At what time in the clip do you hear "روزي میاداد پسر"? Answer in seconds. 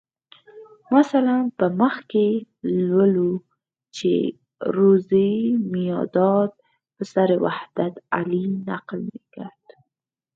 4.77-7.29